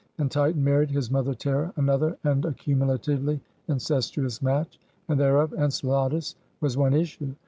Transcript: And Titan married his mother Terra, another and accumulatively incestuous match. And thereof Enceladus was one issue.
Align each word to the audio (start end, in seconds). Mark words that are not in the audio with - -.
And 0.17 0.31
Titan 0.31 0.63
married 0.63 0.89
his 0.89 1.11
mother 1.11 1.35
Terra, 1.35 1.71
another 1.75 2.17
and 2.23 2.43
accumulatively 2.43 3.39
incestuous 3.67 4.41
match. 4.41 4.79
And 5.07 5.19
thereof 5.19 5.53
Enceladus 5.53 6.33
was 6.59 6.75
one 6.75 6.95
issue. 6.95 7.35